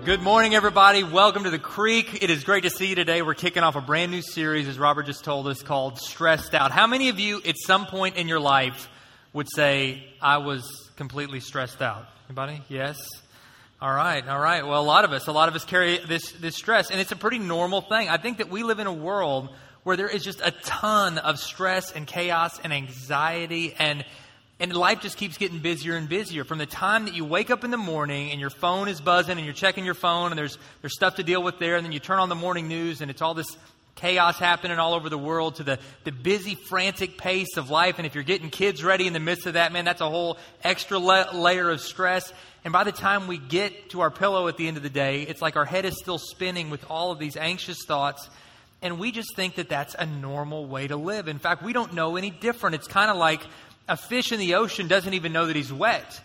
[0.00, 1.04] Well, good morning, everybody.
[1.04, 2.22] Welcome to the Creek.
[2.22, 3.20] It is great to see you today.
[3.20, 6.70] We're kicking off a brand new series, as Robert just told us, called Stressed Out.
[6.70, 8.88] How many of you, at some point in your life,
[9.34, 12.06] would say, I was completely stressed out?
[12.30, 12.62] Anybody?
[12.70, 12.96] Yes?
[13.78, 14.66] All right, all right.
[14.66, 17.12] Well, a lot of us, a lot of us carry this, this stress, and it's
[17.12, 18.08] a pretty normal thing.
[18.08, 19.50] I think that we live in a world
[19.82, 24.06] where there is just a ton of stress and chaos and anxiety and
[24.60, 26.44] and life just keeps getting busier and busier.
[26.44, 29.38] From the time that you wake up in the morning and your phone is buzzing
[29.38, 31.92] and you're checking your phone and there's, there's stuff to deal with there, and then
[31.92, 33.56] you turn on the morning news and it's all this
[33.96, 37.98] chaos happening all over the world to the, the busy, frantic pace of life.
[37.98, 40.38] And if you're getting kids ready in the midst of that, man, that's a whole
[40.62, 42.32] extra la- layer of stress.
[42.64, 45.22] And by the time we get to our pillow at the end of the day,
[45.22, 48.28] it's like our head is still spinning with all of these anxious thoughts.
[48.82, 51.28] And we just think that that's a normal way to live.
[51.28, 52.76] In fact, we don't know any different.
[52.76, 53.42] It's kind of like
[53.90, 56.20] a fish in the ocean doesn't even know that he's wet.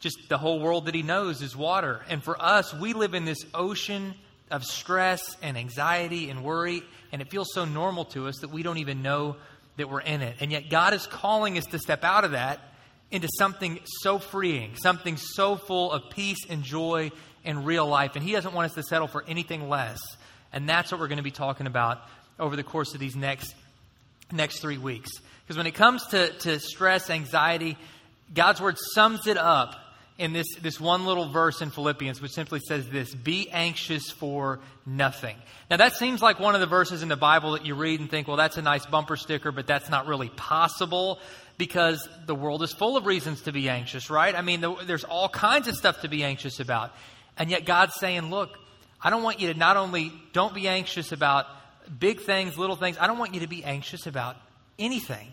[0.00, 2.02] Just the whole world that he knows is water.
[2.08, 4.14] And for us, we live in this ocean
[4.50, 8.64] of stress and anxiety and worry, and it feels so normal to us that we
[8.64, 9.36] don't even know
[9.76, 10.36] that we're in it.
[10.40, 12.60] And yet, God is calling us to step out of that
[13.12, 17.12] into something so freeing, something so full of peace and joy
[17.44, 18.16] in real life.
[18.16, 20.00] And He doesn't want us to settle for anything less.
[20.52, 21.98] And that's what we're going to be talking about
[22.40, 23.54] over the course of these next,
[24.32, 25.10] next three weeks.
[25.44, 27.76] Because when it comes to, to stress, anxiety,
[28.32, 29.76] God's word sums it up
[30.16, 34.60] in this, this one little verse in Philippians, which simply says this Be anxious for
[34.86, 35.36] nothing.
[35.70, 38.08] Now, that seems like one of the verses in the Bible that you read and
[38.08, 41.18] think, well, that's a nice bumper sticker, but that's not really possible
[41.58, 44.34] because the world is full of reasons to be anxious, right?
[44.34, 46.92] I mean, the, there's all kinds of stuff to be anxious about.
[47.36, 48.50] And yet, God's saying, look,
[49.02, 51.46] I don't want you to not only don't be anxious about
[51.98, 54.36] big things, little things, I don't want you to be anxious about
[54.78, 55.32] anything.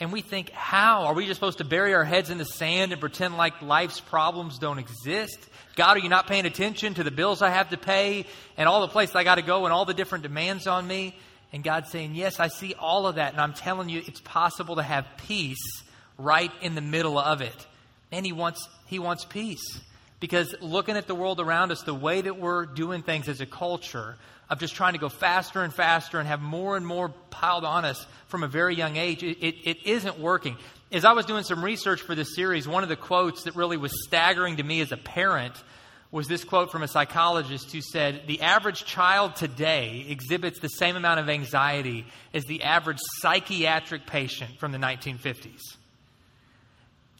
[0.00, 1.04] And we think, how?
[1.04, 4.00] Are we just supposed to bury our heads in the sand and pretend like life's
[4.00, 5.38] problems don't exist?
[5.76, 8.26] God, are you not paying attention to the bills I have to pay
[8.56, 11.16] and all the places I got to go and all the different demands on me?
[11.52, 13.32] And God's saying, Yes, I see all of that.
[13.32, 15.82] And I'm telling you, it's possible to have peace
[16.18, 17.66] right in the middle of it.
[18.10, 19.80] And He wants, he wants peace.
[20.24, 23.46] Because looking at the world around us, the way that we're doing things as a
[23.46, 24.16] culture,
[24.48, 27.84] of just trying to go faster and faster and have more and more piled on
[27.84, 30.56] us from a very young age, it, it, it isn't working.
[30.90, 33.76] As I was doing some research for this series, one of the quotes that really
[33.76, 35.62] was staggering to me as a parent
[36.10, 40.96] was this quote from a psychologist who said, The average child today exhibits the same
[40.96, 45.60] amount of anxiety as the average psychiatric patient from the 1950s.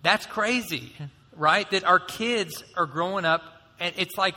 [0.02, 0.90] That's crazy,
[1.36, 1.70] right?
[1.70, 3.42] That our kids are growing up,
[3.80, 4.36] and it's like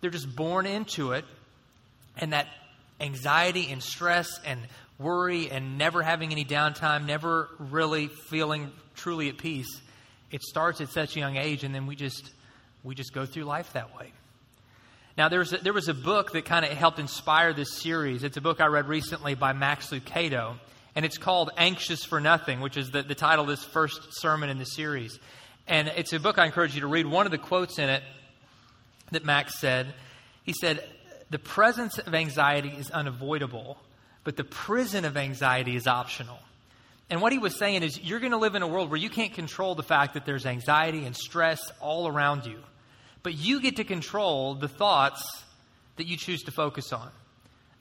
[0.00, 1.24] they're just born into it
[2.16, 2.46] and that
[3.00, 4.60] anxiety and stress and
[4.98, 9.80] worry and never having any downtime, never really feeling truly at peace,
[10.30, 12.30] it starts at such a young age, and then we just
[12.84, 14.12] we just go through life that way.
[15.16, 18.24] Now, there was a, there was a book that kind of helped inspire this series.
[18.24, 20.54] It's a book I read recently by Max Lucado,
[20.94, 24.48] and it's called Anxious for Nothing, which is the, the title of this first sermon
[24.48, 25.18] in the series.
[25.66, 27.06] And it's a book I encourage you to read.
[27.06, 28.02] One of the quotes in it
[29.10, 29.94] that Max said,
[30.44, 30.84] he said,
[31.30, 33.78] the presence of anxiety is unavoidable,
[34.22, 36.38] but the prison of anxiety is optional.
[37.08, 39.08] And what he was saying is, you're going to live in a world where you
[39.08, 42.58] can't control the fact that there's anxiety and stress all around you.
[43.22, 45.42] But you get to control the thoughts
[45.96, 47.08] that you choose to focus on.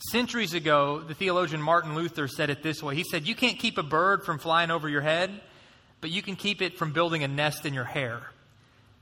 [0.10, 3.78] Centuries ago, the theologian Martin Luther said it this way He said, You can't keep
[3.78, 5.30] a bird from flying over your head,
[6.02, 8.22] but you can keep it from building a nest in your hair.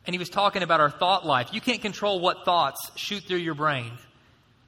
[0.05, 1.49] And he was talking about our thought life.
[1.53, 3.91] You can't control what thoughts shoot through your brain.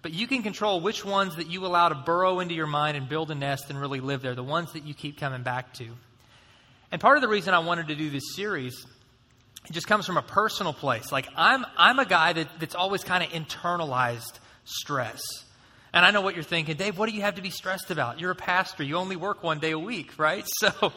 [0.01, 3.07] But you can control which ones that you allow to burrow into your mind and
[3.07, 5.87] build a nest and really live there, the ones that you keep coming back to.
[6.91, 8.85] And part of the reason I wanted to do this series
[9.69, 11.11] it just comes from a personal place.
[11.11, 15.21] Like I'm I'm a guy that, that's always kind of internalized stress.
[15.93, 18.19] And I know what you're thinking, Dave, what do you have to be stressed about?
[18.19, 18.81] You're a pastor.
[18.81, 20.45] You only work one day a week, right?
[20.59, 20.93] So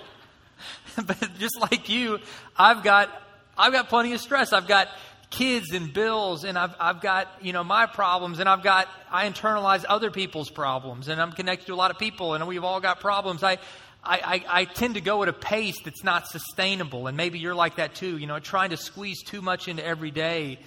[0.97, 2.19] but just like you,
[2.57, 3.11] I've got
[3.57, 4.53] I've got plenty of stress.
[4.53, 4.89] I've got
[5.31, 9.29] kids and bills and I've, I've got, you know, my problems and I've got, I
[9.29, 12.81] internalize other people's problems and I'm connected to a lot of people and we've all
[12.81, 13.43] got problems.
[13.43, 13.59] I,
[14.03, 17.55] I, I, I tend to go at a pace that's not sustainable and maybe you're
[17.55, 20.59] like that too, you know, trying to squeeze too much into every day.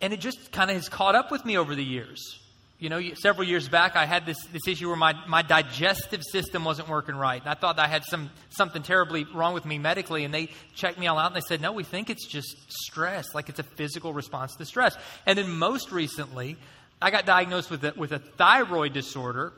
[0.00, 2.38] And it just kind of has caught up with me over the years.
[2.80, 6.64] You know, several years back, I had this, this issue where my, my digestive system
[6.64, 7.40] wasn't working right.
[7.40, 10.22] And I thought I had some, something terribly wrong with me medically.
[10.22, 13.34] And they checked me all out and they said, no, we think it's just stress,
[13.34, 14.96] like it's a physical response to stress.
[15.26, 16.56] And then most recently,
[17.02, 19.52] I got diagnosed with a, with a thyroid disorder,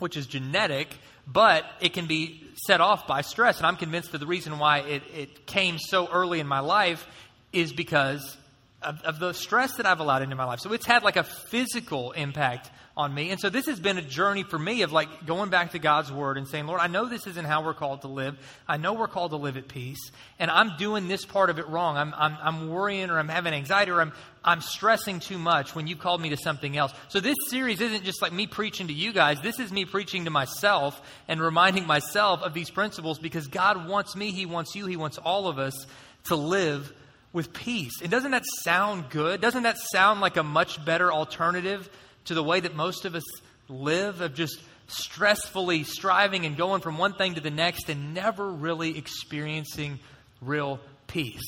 [0.00, 0.88] which is genetic,
[1.28, 3.58] but it can be set off by stress.
[3.58, 7.06] And I'm convinced that the reason why it, it came so early in my life
[7.52, 8.36] is because
[8.82, 10.60] of, of, the stress that I've allowed into my life.
[10.60, 13.30] So it's had like a physical impact on me.
[13.30, 16.10] And so this has been a journey for me of like going back to God's
[16.10, 18.38] word and saying, Lord, I know this isn't how we're called to live.
[18.66, 20.10] I know we're called to live at peace.
[20.38, 21.96] And I'm doing this part of it wrong.
[21.96, 24.12] I'm, I'm, I'm worrying or I'm having anxiety or I'm,
[24.44, 26.92] I'm stressing too much when you called me to something else.
[27.08, 29.40] So this series isn't just like me preaching to you guys.
[29.40, 34.16] This is me preaching to myself and reminding myself of these principles because God wants
[34.16, 35.86] me, He wants you, He wants all of us
[36.24, 36.92] to live
[37.36, 38.00] with peace.
[38.00, 39.42] And doesn't that sound good?
[39.42, 41.86] Doesn't that sound like a much better alternative
[42.24, 43.24] to the way that most of us
[43.68, 48.50] live, of just stressfully striving and going from one thing to the next and never
[48.50, 50.00] really experiencing
[50.40, 51.44] real peace?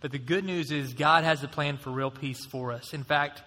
[0.00, 2.94] But the good news is God has a plan for real peace for us.
[2.94, 3.42] In fact,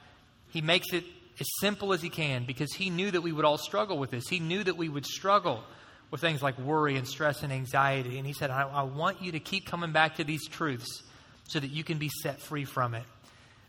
[0.49, 1.03] He makes it
[1.39, 4.29] as simple as He can because He knew that we would all struggle with this.
[4.29, 5.63] He knew that we would struggle
[6.11, 8.19] with things like worry and stress and anxiety.
[8.19, 11.01] And He said, I, I want you to keep coming back to these truths
[11.47, 13.03] so that you can be set free from it.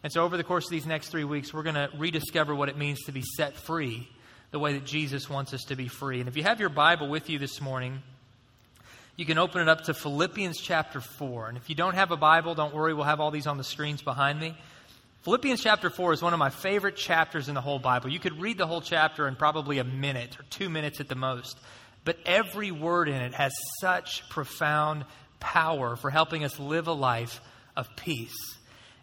[0.02, 2.68] And so, over the course of these next three weeks, we're going to rediscover what
[2.68, 4.08] it means to be set free
[4.50, 6.20] the way that Jesus wants us to be free.
[6.20, 8.02] And if you have your Bible with you this morning,
[9.16, 11.48] you can open it up to Philippians chapter 4.
[11.48, 13.64] And if you don't have a Bible, don't worry, we'll have all these on the
[13.64, 14.56] screens behind me.
[15.22, 18.10] Philippians chapter 4 is one of my favorite chapters in the whole Bible.
[18.10, 21.14] You could read the whole chapter in probably a minute or two minutes at the
[21.14, 21.58] most.
[22.04, 25.06] But every word in it has such profound
[25.40, 27.40] power for helping us live a life
[27.76, 28.36] of peace.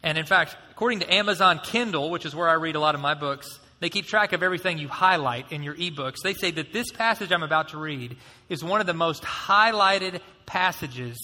[0.03, 3.01] And in fact, according to Amazon Kindle, which is where I read a lot of
[3.01, 6.17] my books, they keep track of everything you highlight in your ebooks.
[6.23, 10.21] They say that this passage I'm about to read is one of the most highlighted
[10.45, 11.17] passages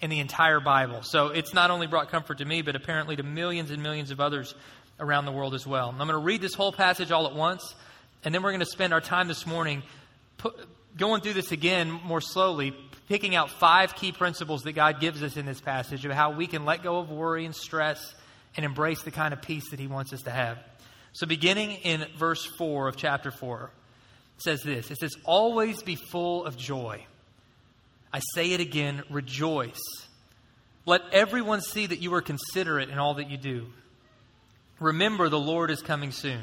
[0.00, 1.02] in the entire Bible.
[1.02, 4.20] So it's not only brought comfort to me, but apparently to millions and millions of
[4.20, 4.54] others
[5.00, 5.88] around the world as well.
[5.88, 7.74] I'm going to read this whole passage all at once,
[8.24, 9.82] and then we're going to spend our time this morning
[10.96, 12.74] going through this again more slowly,
[13.08, 16.46] picking out five key principles that God gives us in this passage of how we
[16.46, 18.14] can let go of worry and stress
[18.56, 20.58] and embrace the kind of peace that He wants us to have.
[21.12, 23.70] So, beginning in verse 4 of chapter 4,
[24.36, 27.06] it says this It says, Always be full of joy.
[28.12, 29.80] I say it again, rejoice.
[30.86, 33.66] Let everyone see that you are considerate in all that you do.
[34.78, 36.42] Remember, the Lord is coming soon.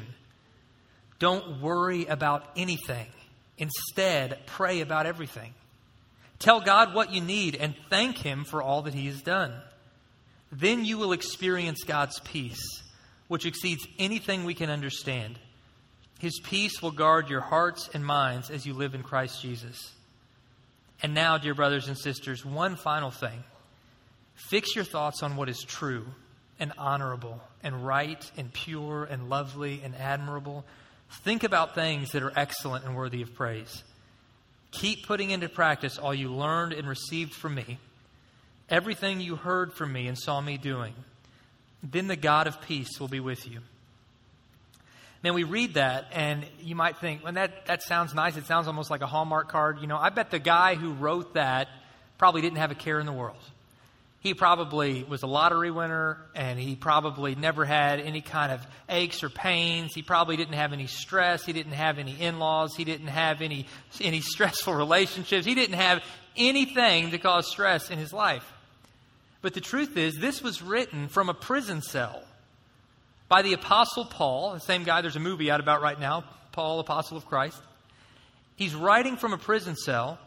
[1.18, 3.06] Don't worry about anything.
[3.56, 5.54] Instead, pray about everything.
[6.42, 9.54] Tell God what you need and thank Him for all that He has done.
[10.50, 12.82] Then you will experience God's peace,
[13.28, 15.38] which exceeds anything we can understand.
[16.18, 19.92] His peace will guard your hearts and minds as you live in Christ Jesus.
[21.00, 23.44] And now, dear brothers and sisters, one final thing.
[24.34, 26.06] Fix your thoughts on what is true
[26.58, 30.64] and honorable and right and pure and lovely and admirable.
[31.22, 33.84] Think about things that are excellent and worthy of praise.
[34.72, 37.78] Keep putting into practice all you learned and received from me,
[38.68, 40.94] everything you heard from me and saw me doing.
[41.82, 43.60] Then the God of peace will be with you.
[45.22, 48.36] Man, we read that, and you might think, well, that, that sounds nice.
[48.36, 49.80] It sounds almost like a Hallmark card.
[49.80, 51.68] You know, I bet the guy who wrote that
[52.18, 53.36] probably didn't have a care in the world
[54.22, 59.24] he probably was a lottery winner and he probably never had any kind of aches
[59.24, 59.94] or pains.
[59.94, 61.44] He probably didn't have any stress.
[61.44, 62.76] He didn't have any in laws.
[62.76, 63.66] He didn't have any,
[64.00, 65.44] any stressful relationships.
[65.44, 66.04] He didn't have
[66.36, 68.44] anything to cause stress in his life.
[69.40, 72.22] But the truth is, this was written from a prison cell
[73.28, 76.78] by the Apostle Paul, the same guy there's a movie out about right now, Paul,
[76.78, 77.60] Apostle of Christ.
[78.54, 80.20] He's writing from a prison cell.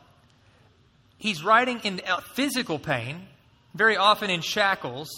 [1.17, 3.27] He's writing in uh, physical pain
[3.75, 5.09] very often in shackles.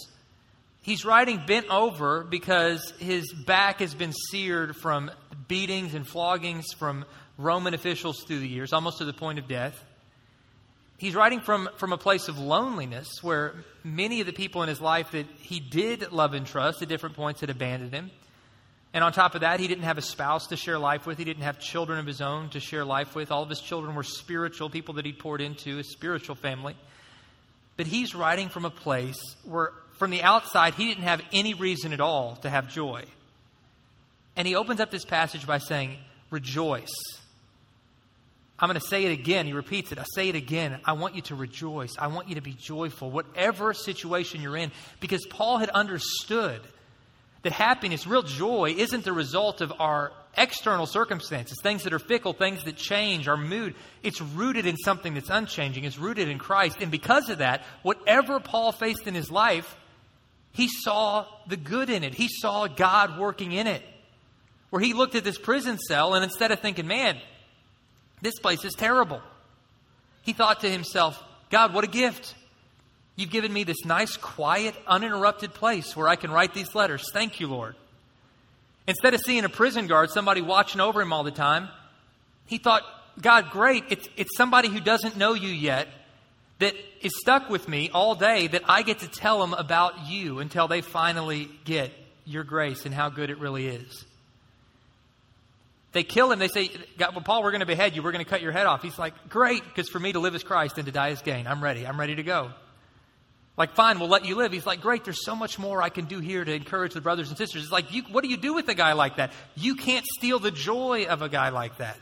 [0.82, 5.10] He's riding bent over because his back has been seared from
[5.46, 7.04] beatings and floggings from
[7.38, 9.82] Roman officials through the years, almost to the point of death.
[10.98, 14.80] He's writing from, from a place of loneliness where many of the people in his
[14.80, 18.10] life that he did love and trust at different points had abandoned him.
[18.92, 21.18] And on top of that, he didn't have a spouse to share life with.
[21.18, 23.30] He didn't have children of his own to share life with.
[23.30, 26.74] All of his children were spiritual people that he poured into, a spiritual family.
[27.78, 31.94] But he's writing from a place where, from the outside, he didn't have any reason
[31.94, 33.04] at all to have joy.
[34.36, 35.96] And he opens up this passage by saying,
[36.30, 36.92] Rejoice.
[38.58, 39.46] I'm going to say it again.
[39.46, 39.98] He repeats it.
[39.98, 40.80] I say it again.
[40.84, 41.92] I want you to rejoice.
[41.96, 46.60] I want you to be joyful, whatever situation you're in, because Paul had understood
[47.42, 52.32] that happiness, real joy, isn't the result of our external circumstances, things that are fickle,
[52.32, 53.74] things that change, our mood.
[54.02, 55.84] It's rooted in something that's unchanging.
[55.84, 56.78] It's rooted in Christ.
[56.80, 59.76] And because of that, whatever Paul faced in his life,
[60.52, 62.14] he saw the good in it.
[62.14, 63.82] He saw God working in it.
[64.70, 67.18] Where he looked at this prison cell and instead of thinking, man,
[68.20, 69.22] this place is terrible,
[70.22, 72.34] he thought to himself, God, what a gift.
[73.16, 77.10] You've given me this nice, quiet, uninterrupted place where I can write these letters.
[77.12, 77.74] Thank you, Lord.
[78.88, 81.68] Instead of seeing a prison guard, somebody watching over him all the time,
[82.46, 82.82] he thought,
[83.20, 83.84] God, great.
[83.90, 85.88] It's, it's somebody who doesn't know you yet
[86.58, 90.38] that is stuck with me all day that I get to tell them about you
[90.38, 91.92] until they finally get
[92.24, 94.06] your grace and how good it really is.
[95.92, 96.38] They kill him.
[96.38, 98.02] They say, God, well, Paul, we're going to behead you.
[98.02, 98.82] We're going to cut your head off.
[98.82, 101.46] He's like, great, because for me to live is Christ and to die is gain.
[101.46, 101.86] I'm ready.
[101.86, 102.52] I'm ready to go.
[103.58, 104.52] Like, fine, we'll let you live.
[104.52, 107.28] He's like, great, there's so much more I can do here to encourage the brothers
[107.28, 107.64] and sisters.
[107.64, 109.32] It's like, you, what do you do with a guy like that?
[109.56, 111.98] You can't steal the joy of a guy like that.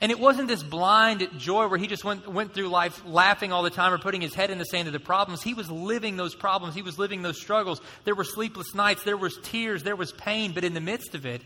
[0.00, 3.62] And it wasn't this blind joy where he just went, went through life laughing all
[3.62, 5.42] the time or putting his head in the sand of the problems.
[5.42, 6.74] He was living those problems.
[6.74, 7.82] He was living those struggles.
[8.04, 9.02] There were sleepless nights.
[9.02, 9.82] There was tears.
[9.82, 10.52] There was pain.
[10.54, 11.42] But in the midst of it,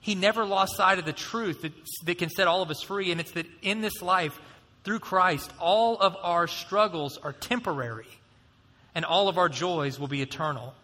[0.00, 1.72] he never lost sight of the truth that,
[2.06, 3.12] that can set all of us free.
[3.12, 4.40] And it's that in this life,
[4.84, 8.08] through Christ, all of our struggles are temporary
[8.98, 10.74] and all of our joys will be eternal.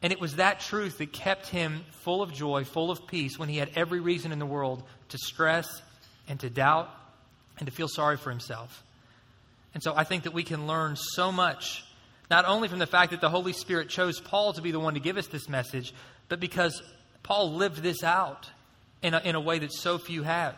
[0.00, 3.48] And it was that truth that kept him full of joy, full of peace, when
[3.48, 5.66] he had every reason in the world to stress
[6.28, 6.88] and to doubt
[7.58, 8.84] and to feel sorry for himself.
[9.74, 11.84] And so I think that we can learn so much,
[12.30, 14.94] not only from the fact that the Holy Spirit chose Paul to be the one
[14.94, 15.92] to give us this message,
[16.28, 16.80] but because
[17.24, 18.48] Paul lived this out
[19.02, 20.54] in a, in a way that so few have.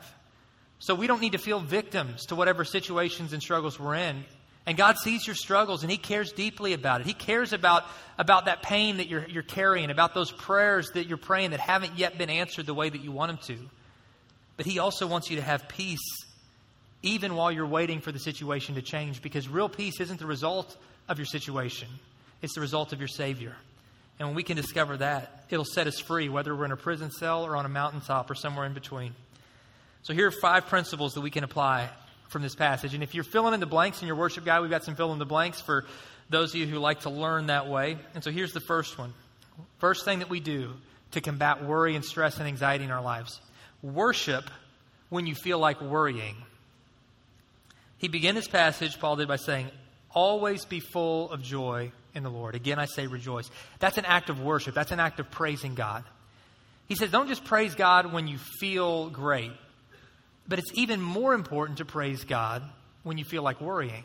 [0.80, 4.26] So we don't need to feel victims to whatever situations and struggles we're in.
[4.66, 7.06] And God sees your struggles and He cares deeply about it.
[7.06, 7.84] He cares about,
[8.18, 11.96] about that pain that you're, you're carrying, about those prayers that you're praying that haven't
[11.96, 13.64] yet been answered the way that you want them to.
[14.56, 16.24] But He also wants you to have peace
[17.02, 20.76] even while you're waiting for the situation to change because real peace isn't the result
[21.08, 21.88] of your situation,
[22.42, 23.54] it's the result of your Savior.
[24.18, 27.10] And when we can discover that, it'll set us free, whether we're in a prison
[27.10, 29.14] cell or on a mountaintop or somewhere in between.
[30.02, 31.90] So, here are five principles that we can apply
[32.28, 32.94] from this passage.
[32.94, 35.12] And if you're filling in the blanks in your worship guide, we've got some fill
[35.12, 35.84] in the blanks for
[36.28, 37.96] those of you who like to learn that way.
[38.14, 39.12] And so here's the first one.
[39.78, 40.74] First thing that we do
[41.12, 43.40] to combat worry and stress and anxiety in our lives
[43.82, 44.44] worship
[45.08, 46.36] when you feel like worrying.
[47.98, 49.70] He began this passage, Paul did, by saying,
[50.10, 52.54] Always be full of joy in the Lord.
[52.54, 53.50] Again, I say rejoice.
[53.78, 56.04] That's an act of worship, that's an act of praising God.
[56.88, 59.52] He says, Don't just praise God when you feel great.
[60.48, 62.62] But it's even more important to praise God
[63.02, 64.04] when you feel like worrying.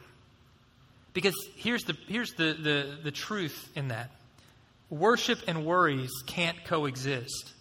[1.13, 4.12] Because here's the, here's the, the, the truth in that
[4.89, 7.53] worship and worries can't coexist.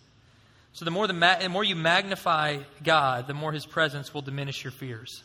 [0.73, 4.23] So the more, the, ma- the more you magnify God, the more his presence will
[4.23, 5.23] diminish your fears.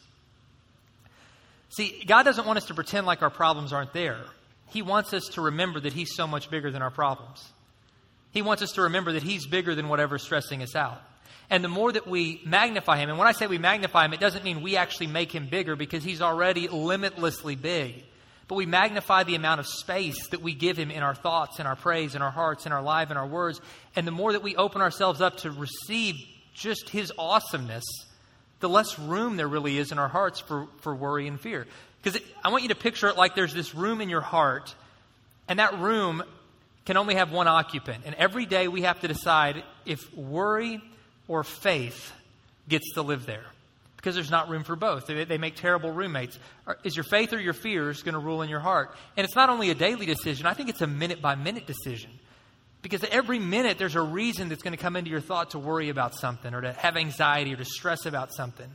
[1.70, 4.22] See, God doesn't want us to pretend like our problems aren't there.
[4.68, 7.44] He wants us to remember that he's so much bigger than our problems.
[8.32, 11.02] He wants us to remember that he's bigger than whatever's stressing us out.
[11.50, 14.20] And the more that we magnify him, and when I say we magnify him, it
[14.20, 18.04] doesn't mean we actually make him bigger because he's already limitlessly big.
[18.48, 21.66] But we magnify the amount of space that we give him in our thoughts, in
[21.66, 23.60] our praise, in our hearts, in our life, in our words.
[23.96, 26.16] And the more that we open ourselves up to receive
[26.54, 27.84] just his awesomeness,
[28.60, 31.68] the less room there really is in our hearts for, for worry and fear.
[32.02, 34.76] Because I want you to picture it like there's this room in your heart,
[35.48, 36.24] and that room
[36.86, 38.04] can only have one occupant.
[38.06, 40.82] And every day we have to decide if worry
[41.28, 42.14] or faith
[42.68, 43.46] gets to live there
[44.06, 45.08] because there's not room for both.
[45.08, 46.38] They, they make terrible roommates.
[46.84, 48.96] Is your faith or your fears going to rule in your heart?
[49.18, 52.12] And it's not only a daily decision, I think it's a minute by minute decision.
[52.84, 55.90] Because every minute there's a reason that's going to come into your thought to worry
[55.90, 58.70] about something or to have anxiety or to stress about something.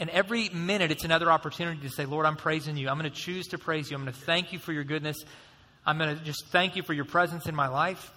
[0.00, 2.88] And every minute it's another opportunity to say, Lord, I'm praising you.
[2.88, 3.96] I'm going to choose to praise you.
[3.96, 5.18] I'm going to thank you for your goodness.
[5.86, 8.10] I'm going to just thank you for your presence in my life.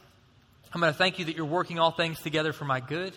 [0.74, 3.16] I'm going to thank you that you're working all things together for my good.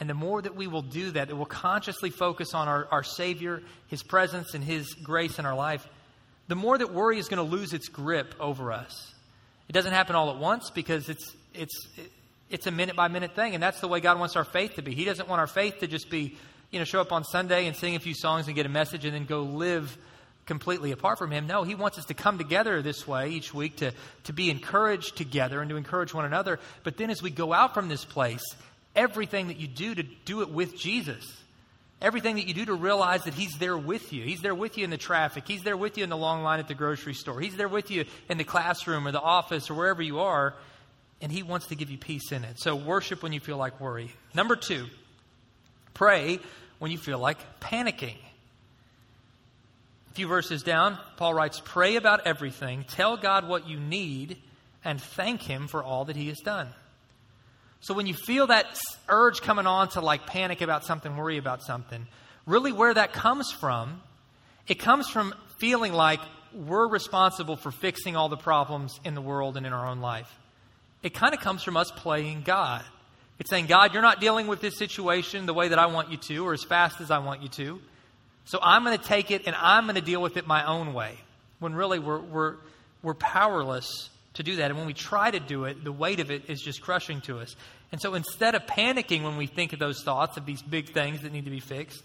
[0.00, 3.04] And the more that we will do that, that we'll consciously focus on our, our
[3.04, 5.86] Savior, His presence, and His grace in our life,
[6.48, 9.14] the more that worry is going to lose its grip over us.
[9.68, 11.86] It doesn't happen all at once because it's, it's,
[12.48, 14.82] it's a minute by minute thing, and that's the way God wants our faith to
[14.82, 14.94] be.
[14.94, 16.36] He doesn't want our faith to just be,
[16.70, 19.04] you know, show up on Sunday and sing a few songs and get a message
[19.04, 19.96] and then go live
[20.46, 21.46] completely apart from Him.
[21.46, 23.92] No, He wants us to come together this way each week to,
[24.24, 26.58] to be encouraged together and to encourage one another.
[26.82, 28.42] But then as we go out from this place,
[28.94, 31.24] everything that you do to do it with Jesus.
[32.02, 34.24] Everything that you do to realize that He's there with you.
[34.24, 35.44] He's there with you in the traffic.
[35.46, 37.40] He's there with you in the long line at the grocery store.
[37.40, 40.54] He's there with you in the classroom or the office or wherever you are.
[41.20, 42.58] and He wants to give you peace in it.
[42.58, 44.14] So worship when you feel like worry.
[44.34, 44.86] Number two,
[45.92, 46.38] pray
[46.78, 48.16] when you feel like panicking.
[50.10, 54.38] A few verses down, Paul writes, Pray about everything, tell God what you need,
[54.84, 56.68] and thank Him for all that He has done.
[57.80, 58.66] So when you feel that
[59.08, 62.06] urge coming on to like panic about something, worry about something,
[62.46, 64.02] really where that comes from,
[64.66, 66.20] it comes from feeling like
[66.52, 70.30] we're responsible for fixing all the problems in the world and in our own life.
[71.02, 72.82] It kind of comes from us playing God.
[73.38, 76.18] It's saying, God, you're not dealing with this situation the way that I want you
[76.18, 77.80] to or as fast as I want you to.
[78.44, 80.92] So I'm going to take it and I'm going to deal with it my own
[80.92, 81.14] way.
[81.58, 82.56] When really we're, we're,
[83.02, 84.70] we're powerless to do that.
[84.70, 87.40] And when we try to do it, the weight of it is just crushing to
[87.40, 87.56] us.
[87.92, 91.22] And so instead of panicking when we think of those thoughts of these big things
[91.22, 92.02] that need to be fixed,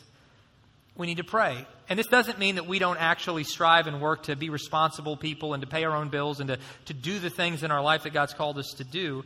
[0.98, 1.66] we need to pray.
[1.90, 5.54] And this doesn't mean that we don't actually strive and work to be responsible people
[5.54, 8.04] and to pay our own bills and to, to do the things in our life
[8.04, 9.24] that God's called us to do.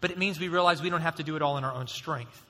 [0.00, 1.86] But it means we realize we don't have to do it all in our own
[1.86, 2.42] strength.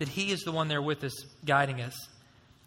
[0.00, 1.14] That He is the one there with us,
[1.46, 1.94] guiding us.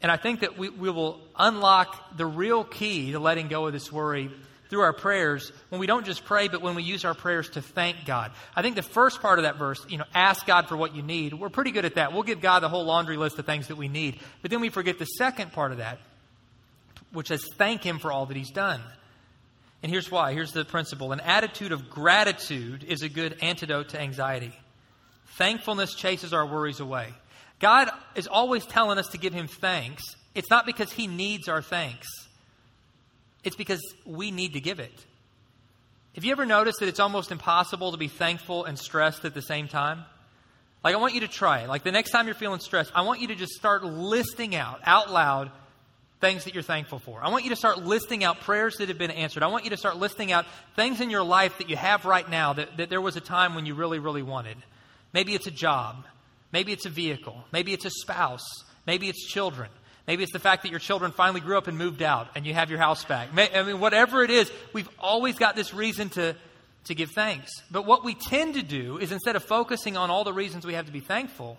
[0.02, 3.74] And I think that we, we will unlock the real key to letting go of
[3.74, 4.32] this worry
[4.70, 7.62] through our prayers when we don't just pray, but when we use our prayers to
[7.62, 8.32] thank God.
[8.56, 11.02] I think the first part of that verse, you know, ask God for what you
[11.02, 12.14] need, we're pretty good at that.
[12.14, 14.20] We'll give God the whole laundry list of things that we need.
[14.42, 16.00] But then we forget the second part of that,
[17.12, 18.82] which says thank Him for all that He's done.
[19.84, 20.34] And here's why.
[20.34, 24.54] Here's the principle an attitude of gratitude is a good antidote to anxiety.
[25.38, 27.14] Thankfulness chases our worries away.
[27.60, 30.04] God is always telling us to give Him thanks.
[30.36, 32.08] It's not because He needs our thanks.
[33.48, 34.92] It's because we need to give it.
[36.16, 39.42] Have you ever noticed that it's almost impossible to be thankful and stressed at the
[39.42, 40.04] same time?
[40.84, 41.70] Like, I want you to try it.
[41.70, 44.82] Like, the next time you're feeling stressed, I want you to just start listing out,
[44.84, 45.50] out loud,
[46.20, 47.24] things that you're thankful for.
[47.24, 49.44] I want you to start listing out prayers that have been answered.
[49.44, 52.30] I want you to start listing out things in your life that you have right
[52.30, 54.58] now that, that there was a time when you really, really wanted.
[55.14, 56.04] Maybe it's a job.
[56.52, 57.46] Maybe it's a vehicle.
[57.54, 58.46] Maybe it's a spouse.
[58.86, 59.70] Maybe it's children.
[60.08, 62.54] Maybe it's the fact that your children finally grew up and moved out and you
[62.54, 63.28] have your house back.
[63.36, 66.34] I mean, whatever it is, we've always got this reason to,
[66.86, 67.52] to give thanks.
[67.70, 70.76] But what we tend to do is instead of focusing on all the reasons we
[70.76, 71.58] have to be thankful,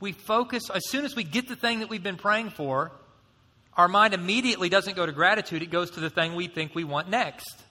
[0.00, 2.90] we focus, as soon as we get the thing that we've been praying for,
[3.76, 6.82] our mind immediately doesn't go to gratitude, it goes to the thing we think we
[6.82, 7.62] want next.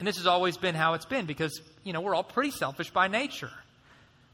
[0.00, 2.90] And this has always been how it's been because, you know, we're all pretty selfish
[2.90, 3.52] by nature.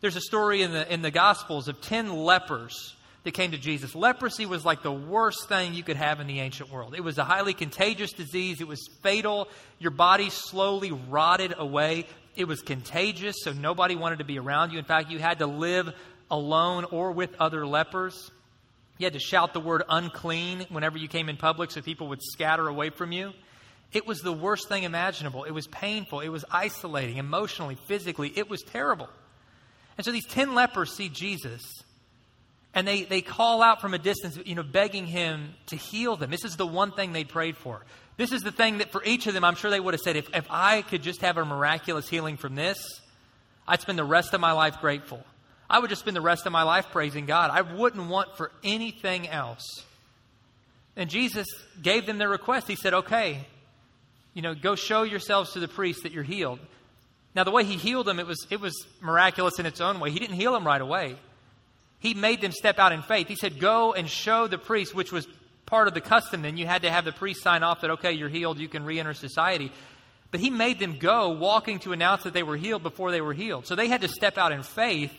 [0.01, 3.95] There's a story in the, in the Gospels of 10 lepers that came to Jesus.
[3.95, 6.95] Leprosy was like the worst thing you could have in the ancient world.
[6.95, 9.49] It was a highly contagious disease, it was fatal.
[9.79, 12.07] Your body slowly rotted away.
[12.37, 14.79] It was contagious, so nobody wanted to be around you.
[14.79, 15.93] In fact, you had to live
[16.31, 18.31] alone or with other lepers.
[18.97, 22.23] You had to shout the word unclean whenever you came in public so people would
[22.23, 23.33] scatter away from you.
[23.93, 25.45] It was the worst thing imaginable.
[25.45, 26.21] It was painful.
[26.21, 28.33] It was isolating emotionally, physically.
[28.37, 29.09] It was terrible.
[29.97, 31.63] And so these 10 lepers see Jesus
[32.75, 36.31] and they, they call out from a distance, you know, begging him to heal them.
[36.31, 37.83] This is the one thing they prayed for.
[38.17, 40.17] This is the thing that for each of them, I'm sure they would have said,
[40.17, 42.79] if, if I could just have a miraculous healing from this,
[43.67, 45.25] I'd spend the rest of my life grateful.
[45.71, 47.51] I would just spend the rest of my life praising God.
[47.51, 49.85] I wouldn't want for anything else.
[50.97, 51.47] And Jesus
[51.81, 52.67] gave them their request.
[52.67, 53.47] He said, okay,
[54.35, 56.59] you know, go show yourselves to the priest that you're healed.
[57.35, 60.11] Now, the way he healed them, it was, it was miraculous in its own way.
[60.11, 61.17] He didn't heal them right away.
[62.01, 63.29] He made them step out in faith.
[63.29, 65.27] He said, Go and show the priest, which was
[65.67, 66.43] part of the custom.
[66.43, 68.85] Then you had to have the priest sign off that, okay, you're healed, you can
[68.85, 69.73] re enter society.
[70.31, 73.33] But he made them go walking to announce that they were healed before they were
[73.33, 73.67] healed.
[73.67, 75.13] So they had to step out in faith,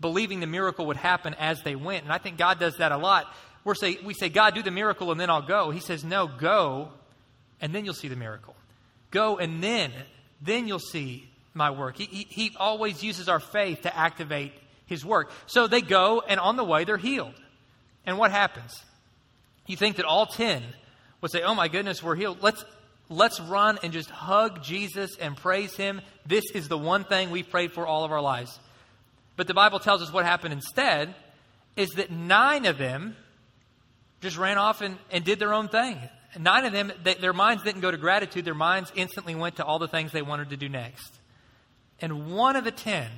[0.00, 2.04] believing the miracle would happen as they went.
[2.04, 3.26] And I think God does that a lot.
[3.64, 5.70] We're say, we say, God, do the miracle and then I'll go.
[5.70, 6.90] He says, No, go
[7.60, 8.54] and then you'll see the miracle.
[9.10, 9.92] Go and then,
[10.40, 11.96] then you'll see my work.
[11.96, 14.52] He, he, he always uses our faith to activate
[14.90, 15.30] his work.
[15.46, 17.34] So they go, and on the way, they're healed.
[18.04, 18.74] And what happens?
[19.66, 20.62] You think that all 10
[21.22, 22.42] would say, Oh my goodness, we're healed.
[22.42, 22.62] Let's,
[23.08, 26.02] let's run and just hug Jesus and praise him.
[26.26, 28.58] This is the one thing we've prayed for all of our lives.
[29.36, 31.14] But the Bible tells us what happened instead
[31.76, 33.16] is that nine of them
[34.20, 35.98] just ran off and, and did their own thing.
[36.38, 39.64] Nine of them, they, their minds didn't go to gratitude, their minds instantly went to
[39.64, 41.18] all the things they wanted to do next.
[42.00, 43.08] And one of the ten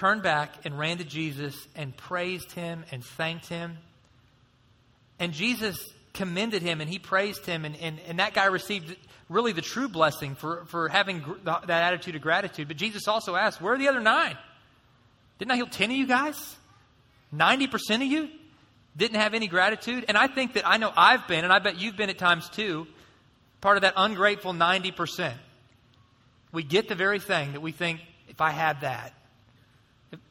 [0.00, 3.76] turned back and ran to Jesus and praised him and thanked him.
[5.18, 5.78] And Jesus
[6.14, 8.96] commended him and he praised him, and, and, and that guy received
[9.28, 12.66] really the true blessing for, for having gr- that attitude of gratitude.
[12.66, 14.38] But Jesus also asked, Where are the other nine?
[15.38, 16.56] Didn't I heal 10 of you guys?
[17.34, 18.30] 90% of you
[18.96, 20.06] didn't have any gratitude?
[20.08, 22.48] And I think that I know I've been, and I bet you've been at times
[22.48, 22.86] too,
[23.60, 25.34] part of that ungrateful 90%.
[26.52, 29.12] We get the very thing that we think, if I had that,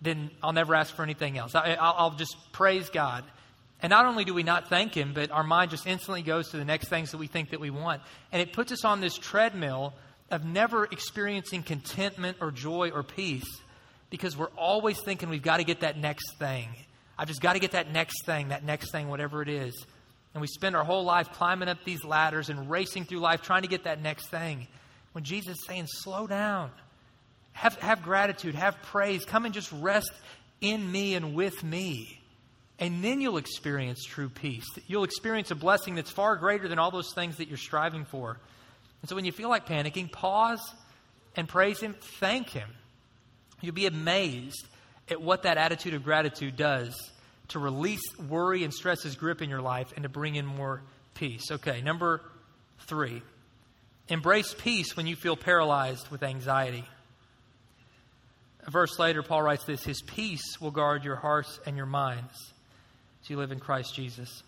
[0.01, 1.55] then I'll never ask for anything else.
[1.55, 3.23] I, will just praise God.
[3.81, 6.57] And not only do we not thank Him, but our mind just instantly goes to
[6.57, 8.01] the next things that we think that we want.
[8.31, 9.93] And it puts us on this treadmill
[10.29, 13.47] of never experiencing contentment or joy or peace
[14.09, 16.67] because we're always thinking we've got to get that next thing.
[17.17, 19.85] I've just got to get that next thing, that next thing, whatever it is.
[20.33, 23.63] And we spend our whole life climbing up these ladders and racing through life trying
[23.63, 24.67] to get that next thing.
[25.13, 26.71] When Jesus is saying, slow down,
[27.59, 30.13] have, have gratitude, have praise, come and just rest
[30.61, 32.21] in me and with me.
[32.79, 34.65] And then you'll experience true peace.
[34.87, 38.37] You'll experience a blessing that's far greater than all those things that you're striving for.
[39.01, 40.61] And so when you feel like panicking, pause
[41.35, 42.69] and praise Him, thank Him.
[43.59, 44.65] You'll be amazed
[45.09, 46.95] at what that attitude of gratitude does
[47.49, 50.81] to release worry and stress's grip in your life and to bring in more
[51.13, 51.51] peace.
[51.51, 52.21] Okay, number
[52.87, 53.21] three
[54.07, 56.85] embrace peace when you feel paralyzed with anxiety.
[58.69, 62.53] A verse later, Paul writes this His peace will guard your hearts and your minds
[63.23, 64.43] as you live in Christ Jesus.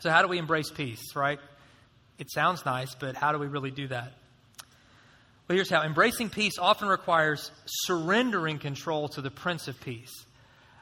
[0.00, 1.38] So, how do we embrace peace, right?
[2.18, 4.14] It sounds nice, but how do we really do that?
[5.46, 10.24] Well, here's how embracing peace often requires surrendering control to the Prince of Peace.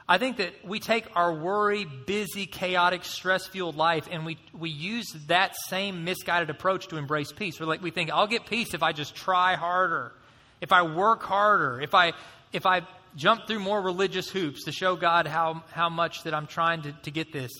[0.07, 4.69] I think that we take our worry, busy, chaotic, stress fueled life and we, we
[4.69, 7.59] use that same misguided approach to embrace peace.
[7.59, 10.13] We're like, we think, I'll get peace if I just try harder,
[10.61, 12.13] if I work harder, if I,
[12.53, 12.81] if I
[13.15, 16.91] jump through more religious hoops to show God how, how much that I'm trying to,
[17.03, 17.51] to get this.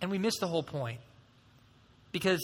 [0.00, 1.00] And we miss the whole point.
[2.10, 2.40] Because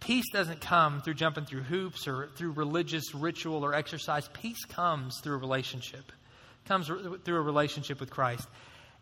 [0.00, 4.28] peace doesn't come through jumping through hoops or through religious ritual or exercise.
[4.32, 6.10] Peace comes through a relationship
[6.64, 8.46] comes through a relationship with Christ.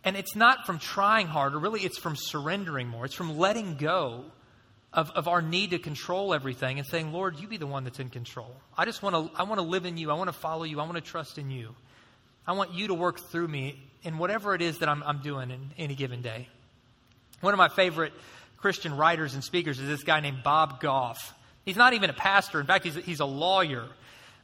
[0.05, 3.05] And it's not from trying harder, really, it's from surrendering more.
[3.05, 4.25] It's from letting go
[4.93, 7.99] of, of our need to control everything and saying, Lord, you be the one that's
[7.99, 8.55] in control.
[8.77, 10.11] I just want to I want to live in you.
[10.11, 10.81] I want to follow you.
[10.81, 11.75] I want to trust in you.
[12.47, 15.51] I want you to work through me in whatever it is that I'm, I'm doing
[15.51, 16.49] in any given day.
[17.41, 18.13] One of my favorite
[18.59, 21.35] Christian writers and speakers is this guy named Bob Goff.
[21.65, 22.61] He's not even a pastor.
[22.61, 23.87] In fact, he's, he's a lawyer.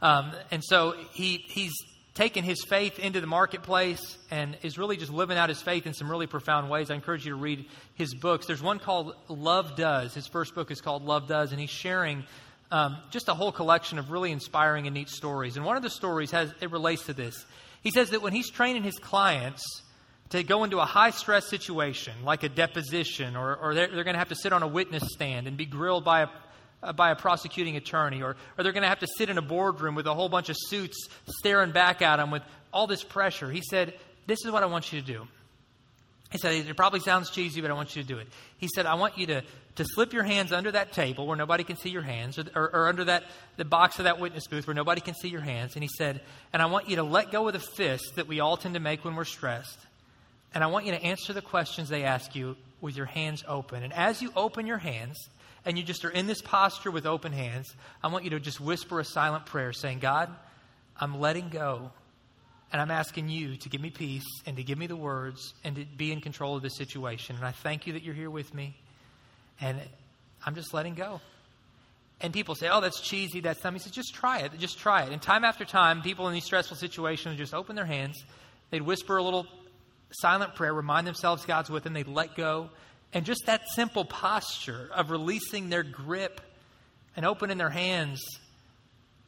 [0.00, 1.74] Um, and so he, he's
[2.18, 5.94] taken his faith into the marketplace and is really just living out his faith in
[5.94, 6.90] some really profound ways.
[6.90, 8.44] I encourage you to read his books.
[8.44, 10.14] There's one called Love Does.
[10.14, 12.24] His first book is called Love Does, and he's sharing
[12.72, 15.56] um, just a whole collection of really inspiring and neat stories.
[15.56, 17.46] And one of the stories has it relates to this.
[17.84, 19.62] He says that when he's training his clients
[20.30, 24.14] to go into a high stress situation like a deposition, or, or they're, they're going
[24.14, 26.28] to have to sit on a witness stand and be grilled by a
[26.80, 29.42] Uh, by a prosecuting attorney, or, or they're going to have to sit in a
[29.42, 33.50] boardroom with a whole bunch of suits staring back at them with all this pressure.
[33.50, 33.94] He said,
[34.28, 35.26] This is what I want you to do.
[36.30, 38.28] He said, It probably sounds cheesy, but I want you to do it.
[38.58, 39.42] He said, I want you to,
[39.74, 42.70] to slip your hands under that table where nobody can see your hands, or, or,
[42.72, 43.24] or under that,
[43.56, 45.74] the box of that witness booth where nobody can see your hands.
[45.74, 46.20] And he said,
[46.52, 48.80] And I want you to let go of the fist that we all tend to
[48.80, 49.80] make when we're stressed.
[50.54, 53.82] And I want you to answer the questions they ask you with your hands open.
[53.82, 55.18] And as you open your hands,
[55.64, 58.60] and you just are in this posture with open hands, I want you to just
[58.60, 60.30] whisper a silent prayer saying, God,
[61.00, 61.90] I'm letting go.
[62.70, 65.76] And I'm asking you to give me peace and to give me the words and
[65.76, 67.36] to be in control of this situation.
[67.36, 68.76] And I thank you that you're here with me.
[69.60, 69.80] And
[70.44, 71.20] I'm just letting go.
[72.20, 73.74] And people say, oh, that's cheesy, that's dumb.
[73.74, 74.52] He says, just try it.
[74.58, 75.12] Just try it.
[75.12, 78.22] And time after time, people in these stressful situations would just open their hands.
[78.70, 79.46] They'd whisper a little
[80.10, 81.92] silent prayer, remind themselves God's with them.
[81.92, 82.70] They'd let go.
[83.12, 86.40] And just that simple posture of releasing their grip
[87.16, 88.22] and opening their hands,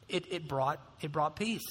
[0.07, 1.65] it, it, brought, it brought peace.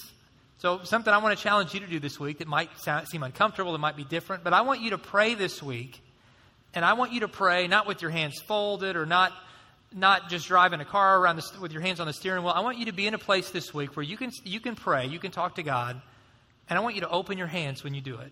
[0.57, 3.23] So, something I want to challenge you to do this week that might sound, seem
[3.23, 5.99] uncomfortable, it might be different, but I want you to pray this week.
[6.73, 9.33] And I want you to pray not with your hands folded or not,
[9.93, 12.53] not just driving a car around the, with your hands on the steering wheel.
[12.53, 14.75] I want you to be in a place this week where you can, you can
[14.75, 16.01] pray, you can talk to God,
[16.69, 18.31] and I want you to open your hands when you do it.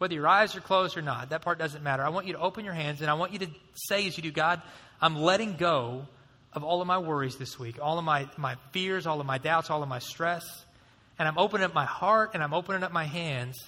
[0.00, 2.02] Whether your eyes are closed or not, that part doesn't matter.
[2.02, 4.22] I want you to open your hands and I want you to say as you
[4.22, 4.62] do, God,
[4.98, 6.06] I'm letting go
[6.54, 9.36] of all of my worries this week, all of my, my fears, all of my
[9.36, 10.64] doubts, all of my stress.
[11.18, 13.58] And I'm opening up my heart and I'm opening up my hands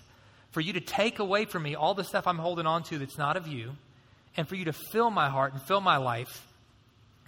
[0.53, 3.19] for you to take away from me all the stuff I'm holding on to that's
[3.19, 3.73] not of you,
[4.35, 6.47] and for you to fill my heart and fill my life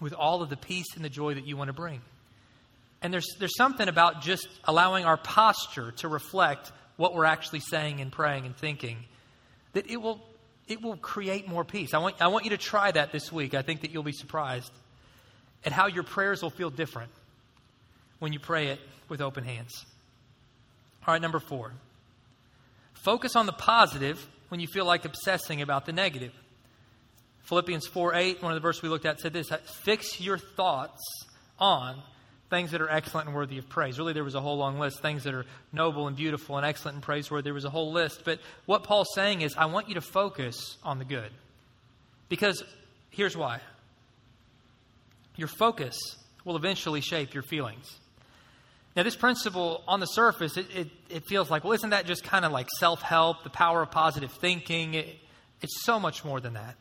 [0.01, 2.01] with all of the peace and the joy that you want to bring.
[3.03, 8.01] And there's, there's something about just allowing our posture to reflect what we're actually saying
[8.01, 8.99] and praying and thinking,
[9.73, 10.21] that it will,
[10.69, 11.95] it will create more peace.
[11.95, 13.55] I want, I want you to try that this week.
[13.55, 14.73] I think that you'll be surprised
[15.65, 17.11] at how your prayers will feel different
[18.19, 19.85] when you pray it with open hands.
[21.07, 21.73] All right, number four.
[22.95, 26.33] Focus on the positive when you feel like obsessing about the negative.
[27.43, 29.51] Philippians 4 8, one of the verses we looked at, said this
[29.83, 31.03] Fix your thoughts
[31.59, 32.03] on
[32.51, 33.99] things that are excellent and worthy of praise.
[33.99, 35.01] Really, there was a whole long list.
[35.01, 37.45] Things that are noble and beautiful and excellent and praiseworthy.
[37.45, 38.23] There was a whole list.
[38.25, 41.31] But what Paul's saying is, I want you to focus on the good.
[42.29, 42.63] Because
[43.11, 43.61] here's why
[45.37, 45.97] your focus
[46.45, 47.99] will eventually shape your feelings.
[48.97, 52.23] Now, this principle on the surface, it, it, it feels like, well, isn't that just
[52.23, 54.95] kind of like self help, the power of positive thinking?
[54.95, 55.17] It,
[55.61, 56.77] it's so much more than that.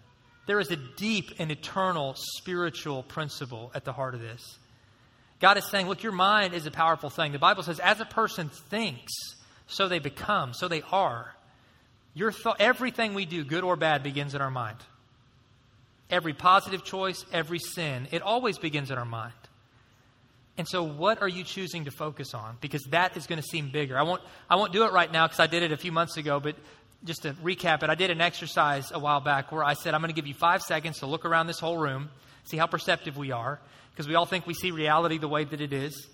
[0.46, 4.60] There is a deep and eternal spiritual principle at the heart of this.
[5.44, 7.34] God is saying, look, your mind is a powerful thing.
[7.34, 9.12] The Bible says, as a person thinks,
[9.68, 11.36] so they become, so they are.
[12.14, 14.78] Your th- everything we do, good or bad, begins in our mind.
[16.10, 19.34] Every positive choice, every sin, it always begins in our mind.
[20.58, 22.56] And so, what are you choosing to focus on?
[22.62, 23.98] Because that is going to seem bigger.
[23.98, 26.16] I won't, I won't do it right now because I did it a few months
[26.16, 26.56] ago, but
[27.04, 30.00] just to recap it, I did an exercise a while back where I said, I'm
[30.00, 32.12] going to give you five seconds to look around this whole room,
[32.46, 33.60] see how perceptive we are,
[33.94, 36.08] because we all think we see reality the way that it is.